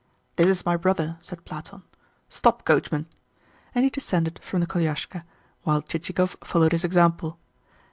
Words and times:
"This 0.35 0.47
is 0.47 0.65
my 0.65 0.77
brother," 0.77 1.19
said 1.21 1.45
Platon. 1.45 1.83
"Stop, 2.27 2.65
coachman." 2.65 3.05
And 3.75 3.83
he 3.83 3.91
descended 3.91 4.39
from 4.41 4.59
the 4.59 4.65
koliaska, 4.65 5.25
while 5.61 5.83
Chichikov 5.83 6.37
followed 6.43 6.71
his 6.71 6.83
example. 6.83 7.37